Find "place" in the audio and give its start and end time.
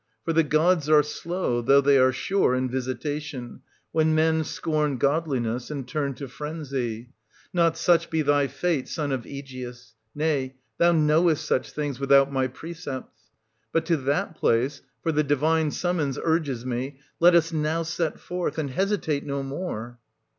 14.35-14.81